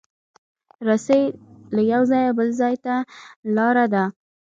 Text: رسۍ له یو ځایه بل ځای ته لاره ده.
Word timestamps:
رسۍ 0.87 1.23
له 1.75 1.81
یو 1.93 2.01
ځایه 2.11 2.31
بل 2.37 2.49
ځای 2.61 2.75
ته 2.85 2.95
لاره 3.55 3.85
ده. 3.93 4.03